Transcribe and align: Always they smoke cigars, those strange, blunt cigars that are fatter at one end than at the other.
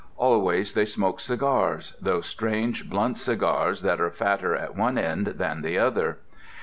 Always 0.17 0.73
they 0.73 0.85
smoke 0.85 1.19
cigars, 1.19 1.93
those 2.01 2.25
strange, 2.25 2.89
blunt 2.89 3.19
cigars 3.19 3.83
that 3.83 4.01
are 4.01 4.09
fatter 4.09 4.55
at 4.55 4.75
one 4.75 4.97
end 4.97 5.27
than 5.37 5.57
at 5.57 5.61
the 5.63 5.77
other. 5.77 6.17